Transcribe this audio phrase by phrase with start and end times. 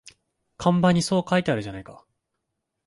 [0.57, 2.03] 看板にそう書いてあるじゃないか